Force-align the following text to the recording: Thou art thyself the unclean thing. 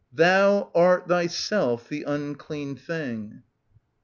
Thou 0.11 0.71
art 0.73 1.07
thyself 1.07 1.87
the 1.87 2.01
unclean 2.05 2.75
thing. 2.75 3.43